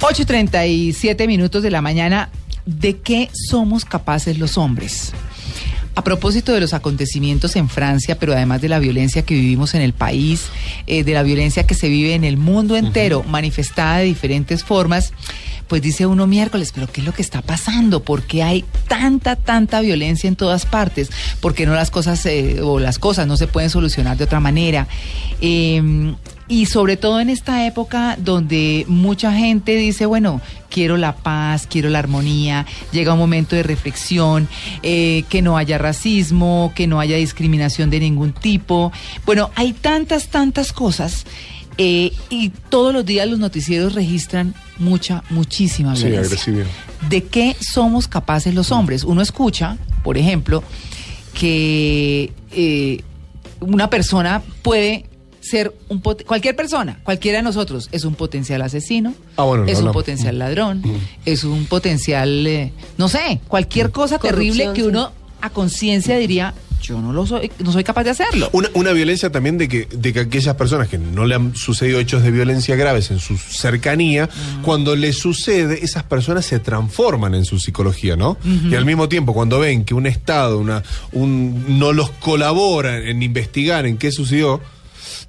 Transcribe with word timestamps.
8.37 0.00 1.26
minutos 1.26 1.62
de 1.62 1.70
la 1.70 1.82
mañana. 1.82 2.30
¿De 2.66 2.98
qué 2.98 3.30
somos 3.32 3.84
capaces 3.84 4.38
los 4.38 4.56
hombres? 4.56 5.12
A 5.96 6.04
propósito 6.04 6.52
de 6.52 6.60
los 6.60 6.72
acontecimientos 6.72 7.56
en 7.56 7.68
Francia, 7.68 8.16
pero 8.18 8.32
además 8.32 8.60
de 8.60 8.68
la 8.68 8.78
violencia 8.78 9.22
que 9.22 9.34
vivimos 9.34 9.74
en 9.74 9.82
el 9.82 9.92
país, 9.92 10.46
eh, 10.86 11.02
de 11.02 11.12
la 11.14 11.24
violencia 11.24 11.66
que 11.66 11.74
se 11.74 11.88
vive 11.88 12.14
en 12.14 12.22
el 12.22 12.36
mundo 12.36 12.76
entero, 12.76 13.24
manifestada 13.24 13.98
de 13.98 14.04
diferentes 14.04 14.62
formas, 14.62 15.12
pues 15.68 15.82
dice 15.82 16.06
uno 16.06 16.26
miércoles, 16.26 16.72
pero 16.74 16.86
¿qué 16.86 17.00
es 17.00 17.06
lo 17.06 17.12
que 17.12 17.22
está 17.22 17.42
pasando? 17.42 18.02
¿Por 18.02 18.22
qué 18.22 18.42
hay 18.42 18.64
tanta, 18.88 19.36
tanta 19.36 19.80
violencia 19.80 20.26
en 20.26 20.36
todas 20.36 20.66
partes? 20.66 21.10
¿Por 21.40 21.54
qué 21.54 21.66
no 21.66 21.74
las 21.74 21.90
cosas 21.90 22.24
eh, 22.26 22.60
o 22.62 22.78
las 22.78 22.98
cosas 22.98 23.26
no 23.26 23.36
se 23.36 23.46
pueden 23.46 23.70
solucionar 23.70 24.16
de 24.16 24.24
otra 24.24 24.40
manera? 24.40 24.88
Eh, 25.40 26.14
y 26.48 26.64
sobre 26.64 26.96
todo 26.96 27.20
en 27.20 27.28
esta 27.28 27.66
época 27.66 28.16
donde 28.18 28.86
mucha 28.88 29.32
gente 29.34 29.76
dice, 29.76 30.06
bueno, 30.06 30.40
quiero 30.70 30.96
la 30.96 31.14
paz, 31.14 31.66
quiero 31.68 31.90
la 31.90 31.98
armonía, 31.98 32.64
llega 32.90 33.12
un 33.12 33.18
momento 33.18 33.54
de 33.54 33.62
reflexión, 33.62 34.48
eh, 34.82 35.24
que 35.28 35.42
no 35.42 35.58
haya 35.58 35.76
racismo, 35.76 36.72
que 36.74 36.86
no 36.86 37.00
haya 37.00 37.16
discriminación 37.16 37.90
de 37.90 38.00
ningún 38.00 38.32
tipo. 38.32 38.92
Bueno, 39.26 39.50
hay 39.56 39.74
tantas, 39.74 40.28
tantas 40.28 40.72
cosas. 40.72 41.26
Eh, 41.78 42.12
y 42.28 42.50
todos 42.68 42.92
los 42.92 43.06
días 43.06 43.28
los 43.28 43.38
noticieros 43.38 43.94
registran 43.94 44.54
mucha, 44.78 45.22
muchísima 45.30 45.94
Sí, 45.96 46.04
violencia. 46.06 46.26
agresividad. 46.26 46.66
¿De 47.08 47.24
qué 47.24 47.56
somos 47.60 48.08
capaces 48.08 48.54
los 48.54 48.72
hombres? 48.72 49.04
Uno 49.04 49.22
escucha, 49.22 49.76
por 50.02 50.18
ejemplo, 50.18 50.62
que 51.34 52.32
eh, 52.52 53.02
una 53.60 53.88
persona 53.90 54.42
puede 54.62 55.04
ser 55.40 55.72
un 55.88 56.02
pot- 56.02 56.24
cualquier 56.24 56.54
persona, 56.56 56.98
cualquiera 57.04 57.38
de 57.38 57.42
nosotros 57.44 57.88
es 57.92 58.04
un 58.04 58.14
potencial 58.14 58.60
asesino, 58.62 59.14
Ah, 59.36 59.44
bueno, 59.44 59.64
no 59.64 59.70
es 59.70 59.78
un 59.80 59.92
potencial 59.92 60.38
ladrón, 60.38 60.82
es 61.24 61.44
un 61.44 61.64
potencial, 61.66 62.46
eh, 62.46 62.72
no 62.98 63.08
sé, 63.08 63.40
cualquier 63.48 63.90
cosa 63.90 64.18
terrible 64.18 64.70
que 64.74 64.82
sí. 64.82 64.86
uno 64.86 65.12
a 65.40 65.50
conciencia 65.50 66.18
diría, 66.18 66.52
yo 66.80 67.00
no 67.00 67.12
lo 67.12 67.26
soy, 67.26 67.50
no 67.58 67.72
soy 67.72 67.84
capaz 67.84 68.04
de 68.04 68.10
hacerlo. 68.10 68.48
Una, 68.52 68.68
una 68.74 68.92
violencia 68.92 69.30
también 69.30 69.58
de 69.58 69.68
que, 69.68 69.86
de 69.86 70.12
que 70.12 70.20
aquellas 70.20 70.54
personas 70.56 70.88
que 70.88 70.98
no 70.98 71.24
le 71.24 71.34
han 71.34 71.54
sucedido 71.54 72.00
hechos 72.00 72.22
de 72.22 72.30
violencia 72.30 72.76
graves 72.76 73.10
en 73.10 73.18
su 73.18 73.36
cercanía, 73.36 74.28
cuando 74.62 74.96
les 74.96 75.18
sucede, 75.18 75.84
esas 75.84 76.04
personas 76.04 76.44
se 76.44 76.58
transforman 76.58 77.34
en 77.34 77.44
su 77.44 77.58
psicología, 77.58 78.16
¿no? 78.16 78.38
Y 78.44 78.74
al 78.74 78.84
mismo 78.84 79.08
tiempo, 79.08 79.34
cuando 79.34 79.58
ven 79.58 79.84
que 79.84 79.94
un 79.94 80.06
Estado 80.06 80.58
una, 80.58 80.82
un, 81.12 81.78
no 81.78 81.92
los 81.92 82.10
colabora 82.10 82.98
en 82.98 83.22
investigar 83.22 83.86
en 83.86 83.96
qué 83.96 84.12
sucedió, 84.12 84.60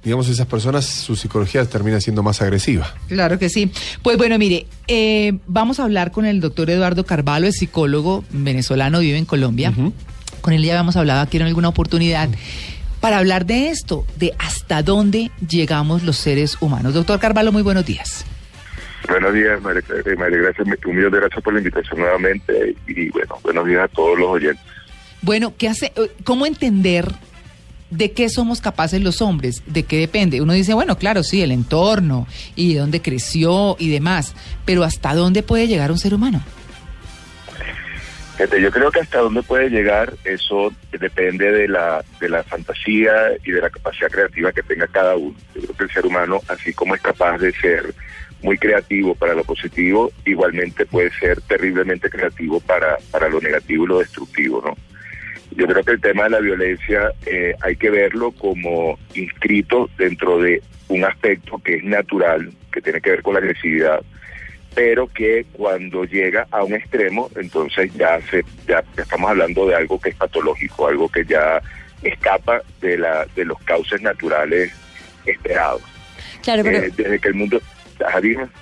digamos, 0.02 0.28
esas 0.28 0.46
personas, 0.46 0.86
su 0.86 1.16
psicología 1.16 1.64
termina 1.66 2.00
siendo 2.00 2.22
más 2.22 2.40
agresiva. 2.40 2.94
Claro 3.08 3.38
que 3.38 3.48
sí. 3.48 3.70
Pues 4.02 4.16
bueno, 4.16 4.38
mire, 4.38 4.66
eh, 4.88 5.38
vamos 5.46 5.80
a 5.80 5.84
hablar 5.84 6.10
con 6.10 6.24
el 6.24 6.40
doctor 6.40 6.70
Eduardo 6.70 7.04
Carvalho, 7.04 7.46
es 7.46 7.56
psicólogo 7.56 8.24
venezolano, 8.30 9.00
vive 9.00 9.18
en 9.18 9.26
Colombia. 9.26 9.72
Con 10.40 10.52
él 10.52 10.62
ya 10.62 10.72
habíamos 10.72 10.96
hablado 10.96 11.20
aquí 11.20 11.36
en 11.36 11.44
alguna 11.44 11.68
oportunidad 11.68 12.28
para 13.00 13.18
hablar 13.18 13.46
de 13.46 13.70
esto, 13.70 14.04
de 14.16 14.34
hasta 14.38 14.82
dónde 14.82 15.30
llegamos 15.46 16.02
los 16.02 16.16
seres 16.16 16.56
humanos. 16.60 16.94
Doctor 16.94 17.18
Carvalho, 17.18 17.52
muy 17.52 17.62
buenos 17.62 17.86
días. 17.86 18.24
Buenos 19.08 19.32
días, 19.32 19.60
María, 19.62 19.82
eh, 19.88 20.16
María 20.16 20.38
Gracia. 20.38 20.64
Un 20.86 20.96
millón 20.96 21.10
de 21.10 21.18
gracias 21.18 21.42
por 21.42 21.52
la 21.52 21.60
invitación 21.60 21.98
nuevamente. 21.98 22.76
Y 22.86 23.08
bueno, 23.10 23.38
buenos 23.42 23.66
días 23.66 23.84
a 23.84 23.88
todos 23.88 24.18
los 24.18 24.28
oyentes. 24.28 24.64
Bueno, 25.22 25.54
¿qué 25.56 25.68
hace, 25.68 25.86
eh, 25.96 26.10
¿cómo 26.24 26.46
entender 26.46 27.10
de 27.90 28.12
qué 28.12 28.28
somos 28.28 28.60
capaces 28.60 29.02
los 29.02 29.20
hombres? 29.22 29.62
¿De 29.66 29.82
qué 29.82 29.98
depende? 29.98 30.40
Uno 30.40 30.52
dice, 30.52 30.74
bueno, 30.74 30.96
claro, 30.96 31.22
sí, 31.22 31.42
el 31.42 31.50
entorno 31.50 32.26
y 32.54 32.74
de 32.74 32.80
dónde 32.80 33.02
creció 33.02 33.76
y 33.78 33.88
demás, 33.88 34.34
pero 34.64 34.84
¿hasta 34.84 35.14
dónde 35.14 35.42
puede 35.42 35.66
llegar 35.66 35.90
un 35.90 35.98
ser 35.98 36.14
humano? 36.14 36.42
Yo 38.48 38.70
creo 38.70 38.90
que 38.90 39.00
hasta 39.00 39.18
dónde 39.18 39.42
puede 39.42 39.68
llegar, 39.68 40.14
eso 40.24 40.72
depende 40.98 41.52
de 41.52 41.68
la, 41.68 42.02
de 42.20 42.28
la 42.30 42.42
fantasía 42.42 43.12
y 43.44 43.50
de 43.50 43.60
la 43.60 43.68
capacidad 43.68 44.10
creativa 44.10 44.50
que 44.50 44.62
tenga 44.62 44.86
cada 44.86 45.14
uno. 45.14 45.36
Yo 45.54 45.60
creo 45.60 45.76
que 45.76 45.84
el 45.84 45.90
ser 45.90 46.06
humano, 46.06 46.40
así 46.48 46.72
como 46.72 46.94
es 46.94 47.02
capaz 47.02 47.36
de 47.36 47.52
ser 47.52 47.94
muy 48.42 48.56
creativo 48.56 49.14
para 49.14 49.34
lo 49.34 49.44
positivo, 49.44 50.10
igualmente 50.24 50.86
puede 50.86 51.10
ser 51.18 51.42
terriblemente 51.42 52.08
creativo 52.08 52.60
para, 52.60 52.96
para 53.10 53.28
lo 53.28 53.40
negativo 53.40 53.84
y 53.84 53.88
lo 53.88 53.98
destructivo, 53.98 54.62
¿no? 54.64 54.74
Yo 55.56 55.66
creo 55.66 55.84
que 55.84 55.92
el 55.92 56.00
tema 56.00 56.24
de 56.24 56.30
la 56.30 56.40
violencia 56.40 57.12
eh, 57.26 57.54
hay 57.60 57.76
que 57.76 57.90
verlo 57.90 58.32
como 58.32 58.98
inscrito 59.14 59.90
dentro 59.98 60.38
de 60.38 60.62
un 60.88 61.04
aspecto 61.04 61.58
que 61.58 61.76
es 61.76 61.84
natural, 61.84 62.50
que 62.72 62.80
tiene 62.80 63.00
que 63.00 63.10
ver 63.10 63.22
con 63.22 63.34
la 63.34 63.40
agresividad, 63.40 64.00
pero 64.74 65.08
que 65.08 65.46
cuando 65.52 66.04
llega 66.04 66.46
a 66.50 66.62
un 66.62 66.74
extremo, 66.74 67.30
entonces 67.36 67.92
ya 67.94 68.20
se 68.30 68.44
ya 68.66 68.82
estamos 68.96 69.30
hablando 69.30 69.66
de 69.66 69.74
algo 69.74 70.00
que 70.00 70.10
es 70.10 70.16
patológico, 70.16 70.86
algo 70.86 71.08
que 71.08 71.24
ya 71.24 71.60
escapa 72.02 72.62
de 72.80 72.98
la 72.98 73.26
de 73.34 73.44
los 73.44 73.58
cauces 73.62 74.00
naturales 74.00 74.72
esperados. 75.26 75.82
Claro, 76.42 76.62
pero 76.62 76.78
Eh, 76.78 76.92
desde 76.96 77.18
que 77.18 77.28
el 77.28 77.34
mundo. 77.34 77.60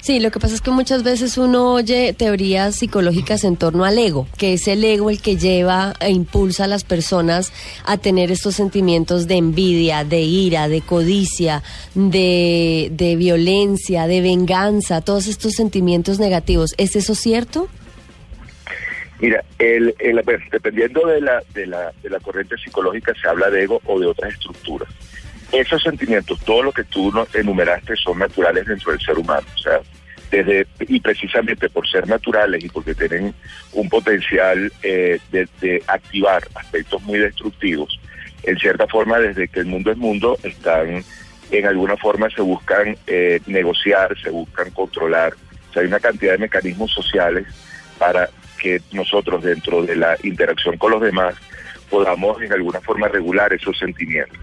Sí, 0.00 0.20
lo 0.20 0.30
que 0.30 0.38
pasa 0.40 0.54
es 0.54 0.60
que 0.60 0.70
muchas 0.70 1.02
veces 1.02 1.38
uno 1.38 1.74
oye 1.74 2.12
teorías 2.12 2.76
psicológicas 2.76 3.44
en 3.44 3.56
torno 3.56 3.84
al 3.84 3.98
ego, 3.98 4.26
que 4.36 4.54
es 4.54 4.66
el 4.68 4.82
ego 4.84 5.10
el 5.10 5.20
que 5.22 5.36
lleva 5.36 5.94
e 6.00 6.10
impulsa 6.10 6.64
a 6.64 6.66
las 6.66 6.84
personas 6.84 7.52
a 7.84 7.96
tener 7.98 8.30
estos 8.30 8.54
sentimientos 8.56 9.26
de 9.28 9.36
envidia, 9.36 10.04
de 10.04 10.20
ira, 10.20 10.68
de 10.68 10.80
codicia, 10.80 11.62
de, 11.94 12.88
de 12.92 13.16
violencia, 13.16 14.06
de 14.06 14.20
venganza, 14.20 15.00
todos 15.00 15.26
estos 15.26 15.52
sentimientos 15.52 16.18
negativos. 16.18 16.74
¿Es 16.78 16.96
eso 16.96 17.14
cierto? 17.14 17.68
Mira, 19.20 19.44
el, 19.58 19.94
el- 19.98 20.22
bueno, 20.22 20.44
dependiendo 20.52 21.06
de 21.06 21.20
la, 21.20 21.42
de, 21.52 21.66
la, 21.66 21.92
de 22.02 22.10
la 22.10 22.20
corriente 22.20 22.56
psicológica 22.56 23.12
se 23.20 23.28
habla 23.28 23.50
de 23.50 23.64
ego 23.64 23.80
o 23.86 23.98
de 23.98 24.06
otras 24.06 24.32
estructuras. 24.32 24.88
Esos 25.52 25.82
sentimientos, 25.82 26.38
todo 26.40 26.62
lo 26.62 26.72
que 26.72 26.84
tú 26.84 27.12
enumeraste, 27.32 27.96
son 27.96 28.18
naturales 28.18 28.66
dentro 28.66 28.92
del 28.92 29.00
ser 29.00 29.18
humano. 29.18 29.46
O 29.54 29.58
sea, 29.58 29.80
desde 30.30 30.66
y 30.80 31.00
precisamente 31.00 31.70
por 31.70 31.88
ser 31.88 32.06
naturales 32.06 32.62
y 32.62 32.68
porque 32.68 32.94
tienen 32.94 33.34
un 33.72 33.88
potencial 33.88 34.70
eh, 34.82 35.18
de, 35.32 35.48
de 35.60 35.82
activar 35.86 36.46
aspectos 36.54 37.02
muy 37.02 37.18
destructivos, 37.18 37.98
en 38.42 38.58
cierta 38.58 38.86
forma, 38.86 39.18
desde 39.18 39.48
que 39.48 39.60
el 39.60 39.66
mundo 39.66 39.90
es 39.90 39.96
mundo, 39.96 40.38
están 40.42 41.02
en 41.50 41.66
alguna 41.66 41.96
forma 41.96 42.28
se 42.30 42.42
buscan 42.42 42.96
eh, 43.06 43.40
negociar, 43.46 44.16
se 44.22 44.30
buscan 44.30 44.70
controlar. 44.70 45.34
O 45.70 45.72
sea, 45.72 45.82
hay 45.82 45.88
una 45.88 46.00
cantidad 46.00 46.32
de 46.32 46.38
mecanismos 46.38 46.92
sociales 46.92 47.46
para 47.98 48.28
que 48.60 48.80
nosotros 48.92 49.42
dentro 49.42 49.82
de 49.82 49.96
la 49.96 50.16
interacción 50.22 50.76
con 50.76 50.90
los 50.90 51.00
demás 51.00 51.34
podamos 51.88 52.40
en 52.42 52.52
alguna 52.52 52.80
forma 52.80 53.08
regular 53.08 53.52
esos 53.52 53.78
sentimientos. 53.78 54.38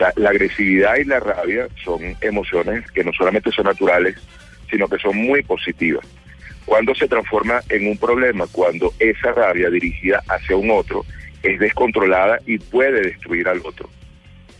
Sea, 0.00 0.14
la 0.16 0.30
agresividad 0.30 0.96
y 0.96 1.04
la 1.04 1.20
rabia 1.20 1.68
son 1.84 2.00
emociones 2.22 2.90
que 2.90 3.04
no 3.04 3.12
solamente 3.12 3.52
son 3.52 3.66
naturales, 3.66 4.16
sino 4.70 4.88
que 4.88 4.96
son 4.96 5.14
muy 5.14 5.42
positivas. 5.42 6.06
Cuando 6.64 6.94
se 6.94 7.06
transforma 7.06 7.60
en 7.68 7.86
un 7.86 7.98
problema, 7.98 8.46
cuando 8.50 8.94
esa 8.98 9.32
rabia 9.32 9.68
dirigida 9.68 10.22
hacia 10.26 10.56
un 10.56 10.70
otro 10.70 11.04
es 11.42 11.60
descontrolada 11.60 12.38
y 12.46 12.56
puede 12.56 13.02
destruir 13.02 13.46
al 13.46 13.58
otro. 13.62 13.90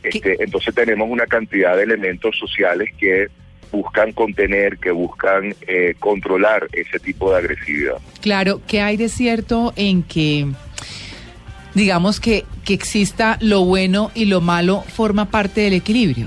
Este, 0.02 0.37
entonces 0.44 0.75
tenemos 0.75 1.08
una 1.08 1.25
cantidad 1.25 1.75
de 1.75 1.84
elementos 1.84 2.37
sociales 2.38 2.90
que 2.98 3.28
buscan 3.72 4.12
contener, 4.12 4.76
que 4.76 4.90
buscan 4.90 5.54
eh, 5.66 5.94
controlar 5.98 6.66
ese 6.72 6.98
tipo 6.98 7.31
de 7.31 7.38
agresividad. 7.38 7.96
Claro, 8.20 8.60
¿qué 8.66 8.82
hay 8.82 8.98
de 8.98 9.08
cierto 9.08 9.72
en 9.76 10.02
que, 10.02 10.48
digamos 11.75 12.20
que, 12.20 12.44
que 12.64 12.75
exista 12.75 13.38
lo 13.40 13.64
bueno 13.64 14.11
y 14.14 14.25
lo 14.26 14.40
malo 14.40 14.82
forma 14.82 15.31
parte 15.31 15.62
del 15.62 15.75
equilibrio? 15.75 16.26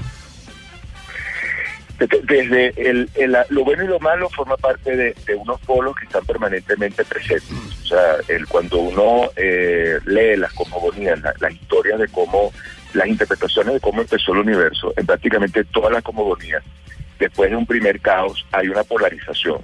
Desde- 2.23 2.73
el, 2.75 3.09
el- 3.15 3.37
lo 3.49 3.63
bueno 3.63 3.83
y 3.83 3.87
lo 3.87 3.99
malo 3.99 4.27
forma 4.29 4.57
parte 4.57 4.95
de, 4.95 5.15
de 5.25 5.35
unos 5.35 5.59
polos 5.61 5.95
que 5.95 6.05
están 6.05 6.25
permanentemente 6.25 7.05
presentes. 7.05 7.51
O 7.83 7.85
sea, 7.85 8.15
el, 8.27 8.45
cuando 8.47 8.79
uno 8.79 9.29
eh, 9.35 9.99
lee 10.05 10.35
las 10.35 10.51
cosmogonías, 10.53 11.21
la- 11.21 11.33
las 11.39 11.53
historias 11.53 11.99
de 11.99 12.07
cómo, 12.09 12.51
las 12.93 13.07
interpretaciones 13.07 13.75
de 13.75 13.79
cómo 13.79 14.01
empezó 14.01 14.33
el 14.33 14.39
universo, 14.39 14.91
en 14.97 15.05
prácticamente 15.05 15.63
todas 15.65 15.91
las 15.93 16.03
cosmogonías 16.03 16.63
después 17.19 17.49
de 17.51 17.55
un 17.55 17.65
primer 17.65 18.01
caos 18.01 18.43
hay 18.51 18.67
una 18.67 18.83
polarización. 18.83 19.59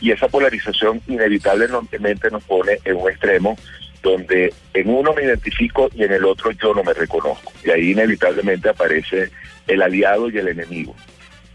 Y 0.00 0.10
esa 0.10 0.26
polarización 0.26 1.00
inevitablemente 1.06 2.28
nos 2.32 2.42
pone 2.42 2.78
en 2.84 2.96
un 2.96 3.08
extremo 3.08 3.56
donde 4.02 4.52
en 4.74 4.88
uno 4.88 5.12
me 5.12 5.24
identifico 5.24 5.90
y 5.94 6.04
en 6.04 6.12
el 6.12 6.24
otro 6.24 6.50
yo 6.52 6.74
no 6.74 6.82
me 6.82 6.94
reconozco. 6.94 7.52
Y 7.64 7.70
ahí 7.70 7.90
inevitablemente 7.92 8.68
aparece 8.68 9.30
el 9.66 9.82
aliado 9.82 10.30
y 10.30 10.38
el 10.38 10.48
enemigo. 10.48 10.94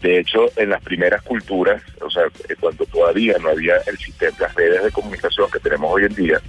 De 0.00 0.18
hecho, 0.18 0.46
en 0.56 0.70
las 0.70 0.82
primeras 0.82 1.22
culturas, 1.22 1.82
o 2.00 2.10
sea, 2.10 2.24
eh, 2.48 2.54
cuando 2.60 2.84
todavía 2.86 3.36
no 3.40 3.48
había 3.48 3.76
el 3.86 3.96
sistema, 3.98 4.36
las 4.38 4.54
redes 4.54 4.84
de 4.84 4.90
comunicación 4.92 5.50
que 5.50 5.58
tenemos 5.58 5.92
hoy 5.92 6.04
en 6.04 6.14
día, 6.14 6.40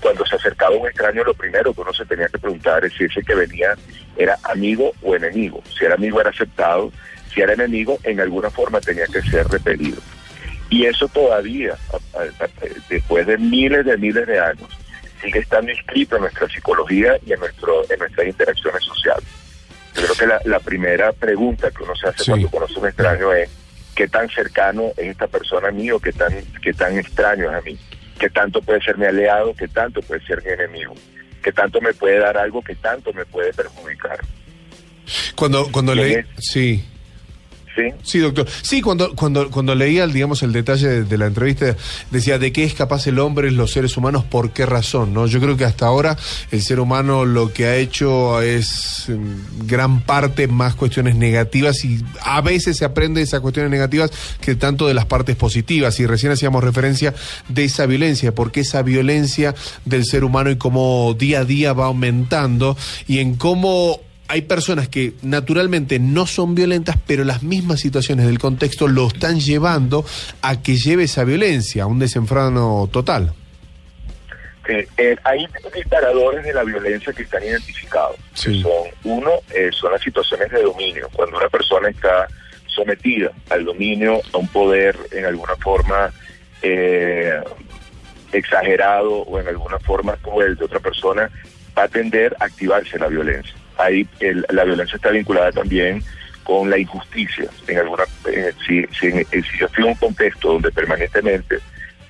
cuando 0.00 0.24
se 0.26 0.36
acercaba 0.36 0.76
un 0.76 0.86
extraño, 0.86 1.24
lo 1.24 1.34
primero 1.34 1.74
que 1.74 1.80
uno 1.80 1.92
se 1.92 2.04
tenía 2.04 2.28
que 2.28 2.38
preguntar 2.38 2.84
es 2.84 2.92
si 2.92 3.04
ese 3.04 3.22
que 3.22 3.34
venía 3.34 3.74
era 4.16 4.38
amigo 4.44 4.92
o 5.02 5.14
enemigo. 5.16 5.62
Si 5.76 5.84
era 5.84 5.94
amigo 5.94 6.20
era 6.20 6.30
aceptado, 6.30 6.92
si 7.32 7.40
era 7.40 7.54
enemigo, 7.54 7.98
en 8.04 8.20
alguna 8.20 8.50
forma 8.50 8.80
tenía 8.80 9.06
que 9.06 9.22
ser 9.22 9.46
repelido. 9.48 10.00
Y 10.70 10.86
eso 10.86 11.08
todavía, 11.08 11.76
después 12.88 13.26
de 13.26 13.38
miles 13.38 13.84
de 13.84 13.96
miles 13.96 14.26
de 14.26 14.38
años, 14.40 14.68
sigue 15.22 15.38
estando 15.40 15.70
inscrito 15.70 16.16
en 16.16 16.22
nuestra 16.22 16.48
psicología 16.48 17.16
y 17.26 17.32
en, 17.32 17.40
nuestro, 17.40 17.82
en 17.90 17.98
nuestras 17.98 18.26
interacciones 18.26 18.82
sociales. 18.84 19.24
Yo 19.94 20.02
creo 20.02 20.14
que 20.14 20.26
la, 20.26 20.40
la 20.44 20.60
primera 20.60 21.12
pregunta 21.12 21.70
que 21.70 21.82
uno 21.82 21.94
se 21.96 22.08
hace 22.08 22.24
Sí. 22.24 22.30
cuando 22.30 22.50
conoce 22.50 22.74
a 22.74 22.78
un 22.80 22.86
extraño 22.88 23.32
es 23.32 23.50
qué 23.94 24.08
tan 24.08 24.28
cercano 24.28 24.90
es 24.96 25.06
esta 25.06 25.26
persona 25.28 25.68
a 25.68 25.70
mí 25.72 25.90
o 25.90 26.00
qué 26.00 26.12
tan, 26.12 26.32
qué 26.62 26.72
tan 26.72 26.98
extraño 26.98 27.50
es 27.50 27.56
a 27.56 27.60
mí. 27.60 27.78
Qué 28.18 28.30
tanto 28.30 28.60
puede 28.62 28.80
ser 28.82 28.96
mi 28.96 29.06
aliado, 29.06 29.54
qué 29.54 29.68
tanto 29.68 30.00
puede 30.02 30.24
ser 30.26 30.42
mi 30.44 30.50
enemigo. 30.52 30.94
Qué 31.42 31.52
tanto 31.52 31.80
me 31.80 31.92
puede 31.92 32.18
dar 32.18 32.36
algo, 32.38 32.62
qué 32.62 32.74
tanto 32.76 33.12
me 33.12 33.24
puede 33.26 33.52
perjudicar. 33.52 34.18
Cuando, 35.36 35.70
cuando 35.70 35.94
leí. 35.94 36.12
¿Quién 36.14 36.26
Sí. 36.38 36.84
¿Sí? 37.74 37.82
Sí, 38.04 38.18
doctor. 38.20 38.46
Sí, 38.62 38.82
cuando, 38.82 39.14
cuando, 39.16 39.50
cuando 39.50 39.74
leía, 39.74 40.06
digamos, 40.06 40.44
el 40.44 40.52
detalle 40.52 41.02
de, 41.02 41.18
la 41.18 41.26
entrevista, 41.26 41.76
decía 42.12 42.38
de 42.38 42.52
qué 42.52 42.62
es 42.62 42.74
capaz 42.74 43.06
el 43.08 43.18
hombre, 43.18 43.50
los 43.50 43.72
seres 43.72 43.96
humanos, 43.96 44.24
por 44.24 44.52
qué 44.52 44.64
razón, 44.64 45.12
¿no? 45.12 45.26
Yo 45.26 45.40
creo 45.40 45.56
que 45.56 45.64
hasta 45.64 45.86
ahora 45.86 46.16
el 46.52 46.62
ser 46.62 46.78
humano 46.78 47.24
lo 47.24 47.52
que 47.52 47.66
ha 47.66 47.76
hecho 47.76 48.40
es 48.42 49.08
en 49.08 49.44
gran 49.66 50.02
parte 50.02 50.46
más 50.46 50.76
cuestiones 50.76 51.16
negativas 51.16 51.84
y 51.84 52.04
a 52.22 52.40
veces 52.42 52.76
se 52.76 52.84
aprende 52.84 53.20
de 53.20 53.24
esas 53.24 53.40
cuestiones 53.40 53.72
negativas 53.72 54.12
que 54.40 54.54
tanto 54.54 54.86
de 54.86 54.94
las 54.94 55.06
partes 55.06 55.34
positivas. 55.34 55.98
Y 55.98 56.06
recién 56.06 56.30
hacíamos 56.30 56.62
referencia 56.62 57.12
de 57.48 57.64
esa 57.64 57.86
violencia, 57.86 58.34
porque 58.34 58.60
esa 58.60 58.82
violencia 58.82 59.54
del 59.84 60.04
ser 60.04 60.22
humano 60.22 60.50
y 60.50 60.56
cómo 60.56 61.16
día 61.18 61.40
a 61.40 61.44
día 61.44 61.72
va 61.72 61.86
aumentando 61.86 62.76
y 63.08 63.18
en 63.18 63.34
cómo 63.34 64.00
hay 64.28 64.42
personas 64.42 64.88
que 64.88 65.12
naturalmente 65.22 65.98
no 65.98 66.26
son 66.26 66.54
violentas, 66.54 66.96
pero 67.06 67.24
las 67.24 67.42
mismas 67.42 67.80
situaciones 67.80 68.26
del 68.26 68.38
contexto 68.38 68.88
lo 68.88 69.08
están 69.08 69.40
llevando 69.40 70.04
a 70.42 70.62
que 70.62 70.76
lleve 70.76 71.04
esa 71.04 71.24
violencia, 71.24 71.84
a 71.84 71.86
un 71.86 71.98
desenfreno 71.98 72.88
total. 72.92 73.34
Eh, 74.66 74.88
eh, 74.96 75.16
hay 75.24 75.46
disparadores 75.74 76.42
de 76.44 76.54
la 76.54 76.64
violencia 76.64 77.12
que 77.12 77.24
están 77.24 77.42
identificados. 77.42 78.16
Sí. 78.32 78.56
que 78.56 78.62
son, 78.62 78.72
uno, 79.04 79.30
eh, 79.54 79.70
son 79.72 79.92
las 79.92 80.00
situaciones 80.00 80.50
de 80.50 80.62
dominio. 80.62 81.08
Cuando 81.12 81.36
una 81.36 81.48
persona 81.48 81.88
está 81.90 82.26
sometida 82.66 83.30
al 83.50 83.64
dominio, 83.64 84.20
a 84.32 84.38
un 84.38 84.48
poder 84.48 84.96
en 85.12 85.26
alguna 85.26 85.54
forma 85.56 86.10
eh, 86.62 87.40
exagerado 88.32 89.18
o 89.18 89.38
en 89.38 89.48
alguna 89.48 89.78
forma 89.78 90.16
cruel 90.16 90.56
de 90.56 90.64
otra 90.64 90.80
persona, 90.80 91.30
va 91.76 91.84
a 91.84 91.88
tender 91.88 92.34
a 92.40 92.46
activarse 92.46 92.98
la 92.98 93.08
violencia. 93.08 93.54
Ahí 93.84 94.06
el- 94.20 94.44
la 94.50 94.64
violencia 94.64 94.96
está 94.96 95.10
vinculada 95.10 95.52
también 95.52 96.02
con 96.42 96.68
la 96.70 96.78
injusticia. 96.78 97.46
En 97.68 97.78
alguna, 97.78 98.04
eh, 98.30 98.52
si, 98.66 98.82
si, 98.98 99.06
en- 99.06 99.26
si 99.30 99.58
yo 99.58 99.66
estoy 99.66 99.84
en 99.84 99.90
un 99.90 99.94
contexto 99.96 100.52
donde 100.52 100.70
permanentemente 100.70 101.58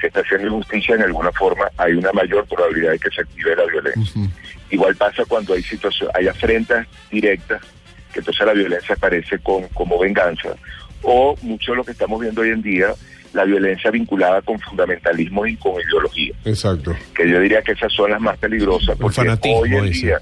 se 0.00 0.09
está 0.09 0.21
haciendo 0.21 0.49
injusticia, 0.49 0.94
en 0.97 1.03
alguna 1.03 1.32
forma 1.32 1.67
hay 1.76 1.93
una 1.94 2.12
mayor 2.12 2.44
probabilidad 2.47 2.93
de 2.93 2.99
que 2.99 3.11
se 3.11 3.21
active 3.23 3.56
la 3.56 3.65
violencia. 3.67 4.23
Igual 4.71 4.97
pasa 4.97 5.23
cuando 5.29 5.55
hay 5.55 5.62
situación, 5.62 6.11
hay 6.15 6.26
afrentas 6.29 6.87
directas, 7.11 7.61
que 8.12 8.19
entonces 8.21 8.44
la 8.47 8.53
violencia 8.53 8.94
aparece 8.94 9.38
con, 9.38 9.69
como 9.69 9.99
venganza. 9.99 10.50
O 11.03 11.37
mucho 11.43 11.73
de 11.73 11.76
lo 11.76 11.85
que 11.85 11.93
estamos 11.93 12.21
viendo 12.21 12.41
hoy 12.43 12.50
en 12.50 12.62
día, 12.62 12.88
la 13.35 13.44
violencia 13.44 13.91
vinculada 13.91 14.41
con 14.43 14.59
fundamentalismo 14.61 15.47
y 15.47 15.56
con 15.56 15.75
ideología. 15.81 16.35
Exacto. 16.44 16.97
Que 17.15 17.29
yo 17.29 17.41
diría 17.41 17.62
que 17.62 17.73
esas 17.73 17.93
son 17.93 18.11
las 18.11 18.21
más 18.21 18.38
peligrosas, 18.38 18.97
porque 18.97 19.17
fanatismo, 19.17 19.59
hoy 19.61 19.75
en 19.75 19.85
dice. 19.85 20.06
día... 20.06 20.19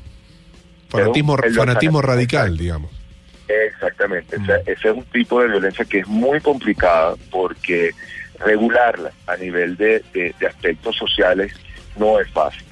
Fanatismo, 0.92 1.36
el 2.00 2.06
radical, 2.06 2.56
digamos. 2.56 2.90
Exactamente, 3.48 4.36
o 4.36 4.44
sea, 4.46 4.56
ese 4.66 4.88
es 4.90 4.96
un 4.96 5.04
tipo 5.04 5.40
de 5.42 5.48
violencia 5.48 5.84
que 5.84 5.98
es 5.98 6.06
muy 6.06 6.40
complicada 6.40 7.14
porque 7.30 7.90
regularla 8.38 9.10
a 9.26 9.36
nivel 9.36 9.76
de, 9.76 10.02
de- 10.14 10.34
de 10.38 10.46
aspectos 10.46 10.96
sociales 10.96 11.52
no 11.96 12.18
es 12.20 12.30
fácil. 12.30 12.64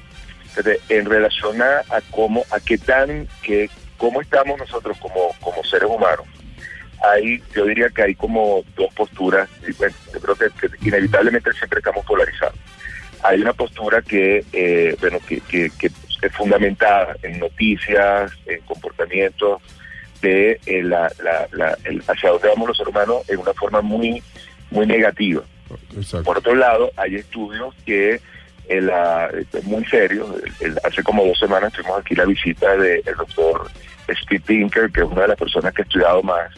Entonces, 0.49 0.79
en 0.89 1.05
relación 1.05 1.61
a, 1.61 1.79
a 1.89 2.01
cómo, 2.09 2.43
a 2.51 2.59
qué 2.59 2.77
tan, 2.77 3.27
que, 3.43 3.69
cómo 3.97 4.21
estamos 4.21 4.57
nosotros 4.59 4.97
como, 4.97 5.33
como 5.39 5.63
seres 5.63 5.89
humanos, 5.89 6.25
hay, 7.03 7.41
yo 7.55 7.65
diría 7.65 7.89
que 7.89 8.01
hay 8.03 8.15
como 8.15 8.63
dos 8.75 8.93
posturas, 8.93 9.47
y 9.67 9.71
bueno, 9.73 9.95
yo 10.13 10.19
creo 10.19 10.35
que, 10.35 10.67
que 10.67 10.87
inevitablemente 10.87 11.51
siempre 11.53 11.79
estamos 11.79 12.05
polarizados. 12.05 12.55
Hay 13.23 13.41
una 13.41 13.53
postura 13.53 14.01
que, 14.01 14.43
eh, 14.51 14.95
bueno, 14.99 15.19
que, 15.27 15.39
que, 15.41 15.69
que 15.79 15.89
es 16.21 16.31
fundamentada 16.33 17.15
en 17.23 17.39
noticias, 17.39 18.31
en 18.45 18.61
comportamientos, 18.61 19.61
de 20.21 20.59
eh, 20.67 20.83
la, 20.83 21.11
la, 21.23 21.47
la- 21.51 21.77
el- 21.85 22.03
hacia 22.07 22.29
dónde 22.29 22.47
vamos 22.49 22.67
los 22.67 22.77
seres 22.77 22.91
humanos 22.93 23.27
en 23.29 23.39
una 23.39 23.53
forma 23.53 23.81
muy, 23.81 24.21
muy 24.69 24.85
negativa. 24.85 25.41
Exacto. 25.95 26.23
Por 26.25 26.37
otro 26.37 26.53
lado, 26.53 26.91
hay 26.97 27.15
estudios 27.15 27.73
que 27.85 28.19
eh, 28.69 28.81
la- 28.81 29.29
muy 29.63 29.83
serios. 29.85 30.27
Hace 30.83 31.01
como 31.03 31.25
dos 31.25 31.39
semanas 31.39 31.73
tuvimos 31.73 31.99
aquí 31.99 32.13
la 32.15 32.25
visita 32.25 32.77
del 32.77 33.01
doctor 33.17 33.69
Steve 34.23 34.43
Pinker, 34.45 34.91
que 34.91 35.01
es 35.01 35.07
una 35.07 35.23
de 35.23 35.27
las 35.29 35.37
personas 35.37 35.73
que 35.73 35.81
ha 35.81 35.85
estudiado 35.85 36.21
más 36.21 36.51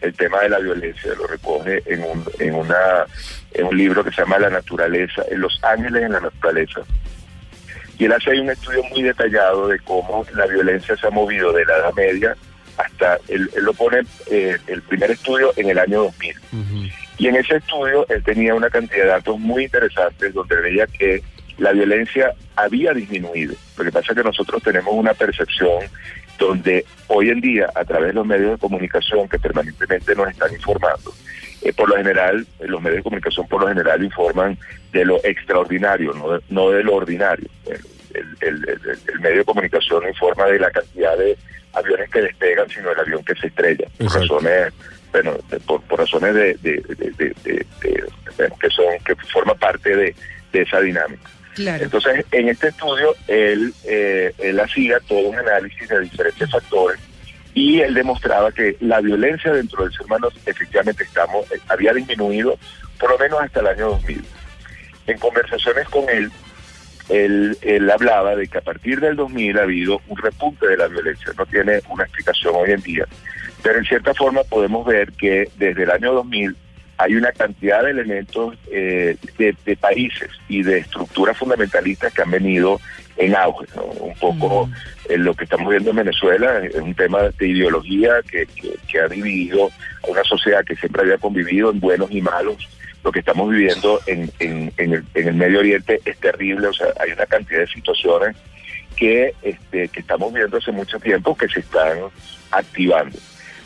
el 0.00 0.14
tema 0.14 0.40
de 0.40 0.48
la 0.48 0.58
violencia. 0.60 1.12
Lo 1.18 1.26
recoge 1.26 1.82
en 1.86 2.02
un, 2.02 2.24
en 2.38 2.54
una, 2.54 3.04
en 3.52 3.66
un 3.66 3.76
libro 3.76 4.02
que 4.02 4.10
se 4.12 4.22
llama 4.22 4.38
La 4.38 4.48
naturaleza, 4.48 5.22
en 5.30 5.40
Los 5.42 5.62
ángeles 5.62 6.02
en 6.04 6.12
la 6.12 6.20
naturaleza. 6.20 6.80
Y 8.00 8.06
él 8.06 8.12
hace 8.12 8.30
ahí 8.30 8.40
un 8.40 8.48
estudio 8.48 8.82
muy 8.84 9.02
detallado 9.02 9.68
de 9.68 9.78
cómo 9.80 10.24
la 10.34 10.46
violencia 10.46 10.96
se 10.96 11.06
ha 11.06 11.10
movido 11.10 11.52
de 11.52 11.66
la 11.66 11.76
Edad 11.76 11.92
Media 11.94 12.34
hasta, 12.78 13.18
él, 13.28 13.50
él 13.54 13.62
lo 13.62 13.74
pone, 13.74 14.00
eh, 14.30 14.56
el 14.68 14.80
primer 14.80 15.10
estudio 15.10 15.52
en 15.56 15.68
el 15.68 15.78
año 15.78 16.04
2000. 16.04 16.34
Y 17.18 17.26
en 17.28 17.36
ese 17.36 17.56
estudio 17.56 18.06
él 18.08 18.22
tenía 18.24 18.54
una 18.54 18.70
cantidad 18.70 19.02
de 19.02 19.10
datos 19.10 19.38
muy 19.38 19.64
interesantes 19.64 20.32
donde 20.32 20.56
veía 20.62 20.86
que 20.86 21.22
la 21.58 21.72
violencia 21.72 22.32
había 22.56 22.94
disminuido. 22.94 23.54
Lo 23.76 23.84
que 23.84 23.92
pasa 23.92 24.12
es 24.12 24.16
que 24.16 24.24
nosotros 24.24 24.62
tenemos 24.62 24.94
una 24.94 25.12
percepción 25.12 25.84
donde 26.38 26.86
hoy 27.08 27.28
en 27.28 27.42
día, 27.42 27.70
a 27.74 27.84
través 27.84 28.08
de 28.08 28.14
los 28.14 28.26
medios 28.26 28.52
de 28.52 28.58
comunicación 28.58 29.28
que 29.28 29.38
permanentemente 29.38 30.14
nos 30.14 30.30
están 30.30 30.50
informando, 30.54 31.12
eh, 31.62 31.72
por 31.74 31.90
lo 31.90 31.96
general, 31.96 32.46
eh, 32.60 32.66
los 32.66 32.80
medios 32.80 32.98
de 32.98 33.02
comunicación 33.02 33.46
por 33.46 33.60
lo 33.60 33.68
general 33.68 34.02
informan 34.02 34.56
de 34.92 35.04
lo 35.04 35.22
extraordinario, 35.22 36.14
no 36.14 36.32
de, 36.32 36.40
no 36.48 36.70
de 36.70 36.82
lo 36.82 36.94
ordinario. 36.94 37.48
El, 38.20 38.36
el- 38.48 38.68
el- 38.68 38.90
el- 38.90 38.98
el 39.14 39.20
medio 39.20 39.38
de 39.38 39.44
comunicación 39.44 40.02
no 40.02 40.08
informa 40.08 40.46
de 40.46 40.58
la 40.58 40.70
cantidad 40.70 41.16
de 41.16 41.36
aviones 41.72 42.10
que 42.10 42.20
despegan, 42.22 42.68
sino 42.68 42.88
del 42.90 43.00
avión 43.00 43.24
que 43.24 43.34
se 43.36 43.46
estrella. 43.46 43.86
Por 43.98 44.12
razones, 44.12 44.72
bueno, 45.12 45.36
de- 45.48 45.60
por, 45.60 45.82
por 45.82 45.98
razones 46.00 46.34
de, 46.34 46.54
de- 46.62 46.82
de- 46.88 47.10
de- 47.16 47.34
de- 47.44 47.66
de- 47.82 48.04
bueno, 48.36 48.56
que 48.60 48.70
son 48.70 48.86
que 49.04 49.14
forma 49.32 49.54
parte 49.54 49.94
de, 49.96 50.14
de 50.52 50.62
esa 50.62 50.80
dinámica. 50.80 51.22
Claro. 51.54 51.84
Entonces, 51.84 52.24
en 52.32 52.48
este 52.48 52.68
estudio, 52.68 53.14
él, 53.28 53.74
eh, 53.84 54.32
él 54.38 54.60
hacía 54.60 54.98
todo 55.00 55.18
un 55.28 55.36
análisis 55.36 55.88
de 55.88 56.00
diferentes 56.00 56.48
factores 56.50 56.98
y 57.54 57.80
él 57.80 57.92
demostraba 57.94 58.52
que 58.52 58.76
la 58.80 59.00
violencia 59.00 59.52
dentro 59.52 59.82
del 59.82 59.92
ser 59.92 60.02
humano 60.06 60.28
efectivamente 60.46 61.02
estamos, 61.04 61.50
eh, 61.52 61.58
había 61.68 61.92
disminuido 61.92 62.56
por 62.98 63.10
lo 63.10 63.18
menos 63.18 63.40
hasta 63.40 63.60
el 63.60 63.66
año 63.66 63.86
2000. 63.90 64.24
En 65.08 65.18
conversaciones 65.18 65.88
con 65.88 66.08
él, 66.08 66.30
él, 67.10 67.56
él 67.62 67.90
hablaba 67.90 68.36
de 68.36 68.46
que 68.46 68.58
a 68.58 68.62
partir 68.62 69.00
del 69.00 69.16
2000 69.16 69.58
ha 69.58 69.62
habido 69.62 70.00
un 70.08 70.16
repunte 70.18 70.66
de 70.66 70.76
la 70.76 70.88
violencia. 70.88 71.32
No 71.36 71.46
tiene 71.46 71.80
una 71.90 72.04
explicación 72.04 72.54
hoy 72.56 72.70
en 72.70 72.80
día, 72.82 73.06
pero 73.62 73.78
en 73.78 73.84
cierta 73.84 74.14
forma 74.14 74.42
podemos 74.44 74.86
ver 74.86 75.12
que 75.12 75.48
desde 75.58 75.82
el 75.84 75.90
año 75.90 76.12
2000 76.12 76.56
hay 76.98 77.14
una 77.14 77.32
cantidad 77.32 77.82
de 77.82 77.92
elementos 77.92 78.56
eh, 78.70 79.16
de, 79.38 79.56
de 79.64 79.76
países 79.76 80.28
y 80.50 80.62
de 80.62 80.78
estructuras 80.78 81.36
fundamentalistas 81.38 82.12
que 82.12 82.20
han 82.22 82.30
venido 82.30 82.78
en 83.16 83.34
auge. 83.34 83.66
¿no? 83.74 83.84
Un 83.84 84.14
poco 84.16 84.68
eh, 85.08 85.16
lo 85.16 85.34
que 85.34 85.44
estamos 85.44 85.70
viendo 85.70 85.90
en 85.90 85.96
Venezuela 85.96 86.58
es 86.62 86.74
un 86.74 86.94
tema 86.94 87.22
de 87.38 87.48
ideología 87.48 88.20
que, 88.30 88.44
que- 88.46 88.76
que 88.86 89.00
ha 89.00 89.08
dividido 89.08 89.70
a 90.04 90.10
una 90.10 90.22
sociedad 90.24 90.62
que 90.64 90.76
siempre 90.76 91.00
había 91.02 91.16
convivido 91.16 91.70
en 91.70 91.80
buenos 91.80 92.10
y 92.10 92.20
malos. 92.20 92.68
Lo 93.02 93.12
que 93.12 93.20
estamos 93.20 93.50
viviendo 93.50 94.00
en, 94.06 94.30
en- 94.40 94.72
en 94.76 94.92
el, 94.92 95.04
en 95.14 95.28
el 95.28 95.34
Medio 95.34 95.60
Oriente 95.60 96.00
es 96.04 96.18
terrible, 96.18 96.66
o 96.68 96.72
sea, 96.72 96.88
hay 97.00 97.12
una 97.12 97.26
cantidad 97.26 97.60
de 97.60 97.66
situaciones 97.68 98.36
que, 98.96 99.32
este, 99.42 99.88
que 99.88 100.00
estamos 100.00 100.32
viendo 100.34 100.58
hace 100.58 100.70
mucho 100.72 100.98
tiempo 101.00 101.36
que 101.36 101.48
se 101.48 101.60
están 101.60 101.98
activando. 102.50 103.18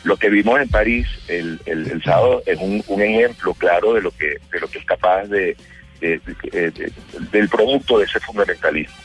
Lo 0.03 0.15
que 0.17 0.29
vimos 0.29 0.61
en 0.61 0.69
París 0.69 1.07
el, 1.27 1.59
el, 1.65 1.91
el 1.91 2.03
sábado 2.03 2.43
es 2.45 2.57
un, 2.59 2.83
un 2.87 3.01
ejemplo 3.01 3.53
claro 3.55 3.93
de 3.95 4.01
lo 4.01 4.11
que 4.11 4.37
de 4.51 4.59
lo 4.59 4.67
que 4.67 4.77
es 4.79 4.85
capaz 4.85 5.23
de, 5.25 5.57
de- 5.99 6.21
de- 6.51 6.71
de- 6.71 6.91
del 7.31 7.49
producto 7.49 7.97
de 7.99 8.05
ese 8.05 8.19
fundamentalismo. 8.19 8.95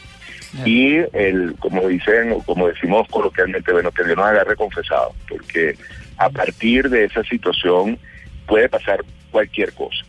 Y 0.67 0.97
el, 1.13 1.55
como 1.59 1.89
dicen, 1.89 2.33
o 2.33 2.43
como 2.43 2.69
decimos 2.69 3.09
coloquialmente, 3.09 3.73
bueno, 3.73 3.91
que 3.93 4.05
Dios 4.05 4.17
nos 4.17 4.27
agarre 4.27 4.57
confesado, 4.57 5.15
porque 5.29 5.77
a 6.19 6.29
partir 6.29 6.91
de 6.91 7.05
esa 7.05 7.23
situación 7.25 7.99
puede 8.47 8.69
pasar 8.69 9.01
cualquier 9.31 9.73
cosa. 9.73 10.05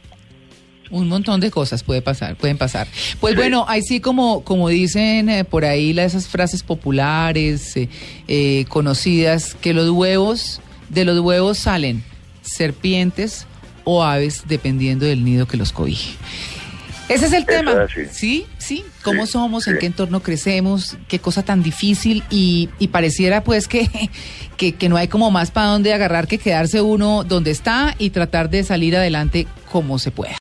Un 0.91 1.07
montón 1.07 1.39
de 1.39 1.49
cosas 1.51 1.83
puede 1.83 2.01
pasar, 2.01 2.35
pueden 2.35 2.57
pasar. 2.57 2.85
Pues 3.19 3.33
Sí. 3.33 3.37
bueno, 3.37 3.65
ahí 3.67 3.81
sí 3.81 3.99
como, 4.01 4.43
como 4.43 4.67
dicen 4.69 5.29
eh, 5.29 5.43
por 5.45 5.63
ahí 5.65 5.93
la- 5.93 6.03
esas 6.03 6.27
frases 6.27 6.63
populares, 6.63 7.75
eh, 7.77 7.87
eh, 8.27 8.65
conocidas, 8.67 9.55
que 9.61 9.73
los 9.73 9.89
huevos, 9.89 10.59
de 10.89 11.05
los 11.05 11.19
huevos 11.21 11.57
salen 11.57 12.03
serpientes 12.41 13.45
o 13.83 14.03
aves, 14.03 14.43
dependiendo 14.47 15.05
del 15.05 15.23
nido 15.23 15.47
que 15.47 15.57
los 15.57 15.71
cobije. 15.71 16.11
Ese 17.09 17.25
es 17.25 17.33
el 17.33 17.45
tema. 17.45 17.71
es 17.71 17.77
así. 17.77 18.01
Sí, 18.11 18.45
sí. 18.57 18.83
¿Cómo 19.03 19.25
Sí, 19.25 19.33
somos? 19.33 19.67
¿En 19.67 19.73
sí. 19.73 19.79
qué 19.79 19.85
entorno 19.87 20.21
crecemos? 20.21 20.97
¿Qué 21.09 21.19
cosa 21.19 21.43
tan 21.43 21.61
difícil? 21.63 22.23
Y, 22.29 22.69
y 22.79 22.87
pareciera 22.89 23.43
pues 23.43 23.67
que, 23.67 23.89
que, 24.57 24.73
que 24.75 24.87
no 24.89 24.95
hay 24.95 25.07
como 25.09 25.29
más 25.31 25.51
para 25.51 25.67
dónde 25.67 25.93
agarrar 25.93 26.27
que 26.27 26.37
quedarse 26.37 26.79
uno 26.81 27.23
donde 27.25 27.51
está 27.51 27.95
y 27.97 28.11
tratar 28.11 28.49
de 28.49 28.63
salir 28.63 28.95
adelante 28.95 29.45
como 29.71 29.99
se 29.99 30.11
pueda. 30.11 30.35